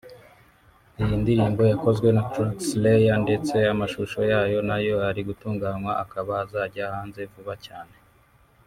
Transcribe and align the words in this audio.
Iyi 1.01 1.15
ndirimbo 1.21 1.61
yakozwe 1.71 2.07
na 2.15 2.21
Producer 2.29 2.53
Track 2.57 2.59
Slayer 2.69 3.17
ndetse 3.25 3.55
amashusho 3.73 4.19
yayo 4.31 4.59
nayo 4.69 4.95
ari 5.09 5.21
gutunganywa 5.29 5.91
akaba 6.03 6.31
azajya 6.43 6.85
hanze 6.95 7.21
vuba 7.33 7.55
cyane 7.65 7.95